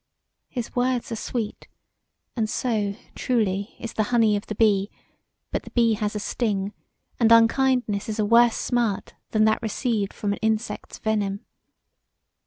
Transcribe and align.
His 0.49 0.75
words 0.75 1.11
are 1.11 1.15
sweet, 1.15 1.67
and 2.35 2.49
so, 2.49 2.95
truly, 3.13 3.75
is 3.79 3.93
the 3.93 4.01
honey 4.09 4.35
of 4.35 4.47
the 4.47 4.55
bee, 4.55 4.89
but 5.51 5.61
the 5.61 5.69
bee 5.69 5.93
has 5.93 6.15
a 6.15 6.19
sting, 6.19 6.73
and 7.19 7.31
unkindness 7.31 8.09
is 8.09 8.17
a 8.17 8.25
worse 8.25 8.55
smart 8.57 9.13
that 9.29 9.45
that 9.45 9.61
received 9.61 10.11
from 10.11 10.33
an 10.33 10.39
insect's 10.41 10.97
venom. 10.97 11.45